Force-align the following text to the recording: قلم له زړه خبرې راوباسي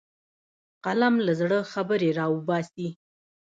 قلم 0.85 1.15
له 1.25 1.31
زړه 1.39 1.59
خبرې 1.73 2.09
راوباسي 2.19 2.87